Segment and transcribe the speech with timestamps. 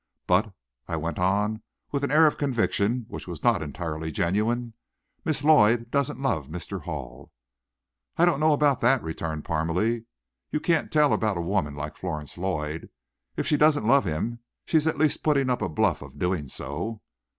[0.25, 0.51] But,"
[0.87, 4.73] I went on, with an air of conviction which was not entirely genuine,
[5.23, 6.81] "Miss Lloyd doesn't love Mr.
[6.85, 7.31] Hall."
[8.17, 10.05] "I don't know about that," returned Parmalee;
[10.49, 12.89] "you can't tell about a woman like Florence Lloyd.
[13.37, 17.03] If she doesn't love him, she's at least putting up a bluff of doing so."